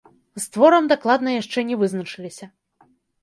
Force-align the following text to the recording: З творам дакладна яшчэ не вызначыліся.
З 0.37 0.41
творам 0.55 0.87
дакладна 0.93 1.29
яшчэ 1.41 1.59
не 1.69 1.75
вызначыліся. 1.81 2.45